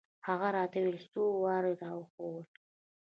هغه 0.27 0.47
راته 0.55 0.79
څو 1.11 1.21
اوراد 1.35 1.65
راوښوول. 1.81 2.45